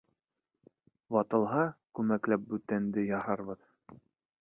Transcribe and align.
Ватылһа, 1.17 1.67
күмәкләп 1.99 2.51
бүтәнде 2.55 3.07
яһарбыҙ... 3.15 3.65